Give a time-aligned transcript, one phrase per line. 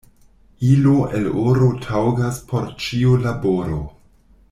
[0.67, 3.83] Ilo el oro taŭgas por ĉiu laboro.